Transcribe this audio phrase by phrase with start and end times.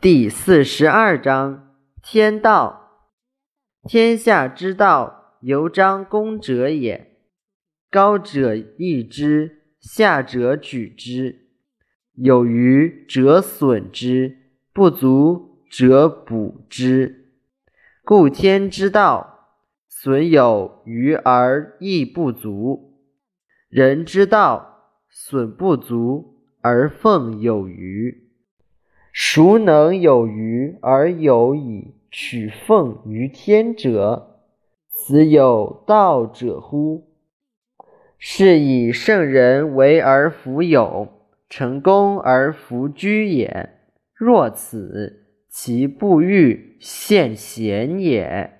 [0.00, 1.74] 第四十二章：
[2.04, 3.00] 天道，
[3.82, 7.16] 天下之道，由张公者也。
[7.90, 11.48] 高者抑之，下者举之。
[12.14, 14.36] 有余者损之，
[14.72, 17.32] 不足者补之。
[18.04, 19.48] 故天之道，
[19.88, 22.94] 损有余而益不足；
[23.68, 28.27] 人之道，损不足而奉有余。
[29.12, 34.40] 孰能有余而有以取奉于天者？
[34.90, 37.08] 此有道者乎？
[38.18, 41.08] 是以圣人为而弗有，
[41.48, 43.70] 成功而弗居也。
[44.14, 48.57] 若此，其不欲见贤也。